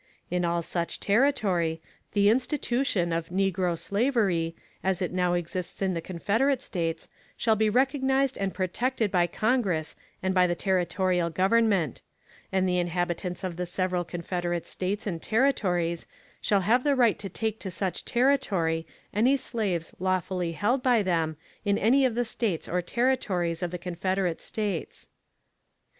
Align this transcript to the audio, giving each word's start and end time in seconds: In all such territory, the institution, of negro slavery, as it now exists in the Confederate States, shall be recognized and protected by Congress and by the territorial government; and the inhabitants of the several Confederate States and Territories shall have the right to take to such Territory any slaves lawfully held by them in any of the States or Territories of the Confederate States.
In 0.31 0.43
all 0.43 0.63
such 0.63 0.99
territory, 0.99 1.79
the 2.13 2.27
institution, 2.27 3.13
of 3.13 3.29
negro 3.29 3.77
slavery, 3.77 4.55
as 4.83 4.99
it 4.99 5.13
now 5.13 5.35
exists 5.35 5.79
in 5.79 5.93
the 5.93 6.01
Confederate 6.01 6.63
States, 6.63 7.07
shall 7.37 7.55
be 7.55 7.69
recognized 7.69 8.35
and 8.35 8.51
protected 8.51 9.11
by 9.11 9.27
Congress 9.27 9.95
and 10.23 10.33
by 10.33 10.47
the 10.47 10.55
territorial 10.55 11.29
government; 11.29 12.01
and 12.51 12.67
the 12.67 12.79
inhabitants 12.79 13.43
of 13.43 13.57
the 13.57 13.67
several 13.67 14.03
Confederate 14.03 14.65
States 14.65 15.05
and 15.05 15.21
Territories 15.21 16.07
shall 16.41 16.61
have 16.61 16.83
the 16.83 16.95
right 16.95 17.19
to 17.19 17.29
take 17.29 17.59
to 17.59 17.69
such 17.69 18.03
Territory 18.03 18.87
any 19.13 19.37
slaves 19.37 19.93
lawfully 19.99 20.53
held 20.53 20.81
by 20.81 21.03
them 21.03 21.37
in 21.63 21.77
any 21.77 22.05
of 22.07 22.15
the 22.15 22.25
States 22.25 22.67
or 22.67 22.81
Territories 22.81 23.61
of 23.61 23.69
the 23.69 23.77
Confederate 23.77 24.41
States. 24.41 25.09